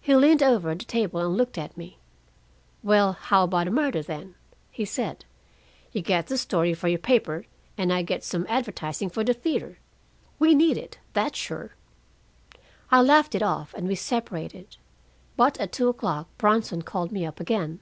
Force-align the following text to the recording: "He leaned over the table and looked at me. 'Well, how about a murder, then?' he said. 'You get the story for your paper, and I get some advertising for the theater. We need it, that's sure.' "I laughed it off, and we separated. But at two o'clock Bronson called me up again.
"He 0.00 0.16
leaned 0.16 0.42
over 0.42 0.74
the 0.74 0.84
table 0.84 1.20
and 1.20 1.36
looked 1.36 1.58
at 1.58 1.76
me. 1.76 2.00
'Well, 2.82 3.12
how 3.12 3.44
about 3.44 3.68
a 3.68 3.70
murder, 3.70 4.02
then?' 4.02 4.34
he 4.72 4.84
said. 4.84 5.24
'You 5.92 6.02
get 6.02 6.26
the 6.26 6.36
story 6.36 6.74
for 6.74 6.88
your 6.88 6.98
paper, 6.98 7.44
and 7.78 7.92
I 7.92 8.02
get 8.02 8.24
some 8.24 8.46
advertising 8.48 9.10
for 9.10 9.22
the 9.22 9.32
theater. 9.32 9.78
We 10.40 10.56
need 10.56 10.76
it, 10.76 10.98
that's 11.12 11.38
sure.' 11.38 11.76
"I 12.90 13.00
laughed 13.02 13.36
it 13.36 13.44
off, 13.44 13.72
and 13.74 13.86
we 13.86 13.94
separated. 13.94 14.76
But 15.36 15.56
at 15.60 15.70
two 15.70 15.86
o'clock 15.88 16.30
Bronson 16.36 16.82
called 16.82 17.12
me 17.12 17.24
up 17.24 17.38
again. 17.38 17.78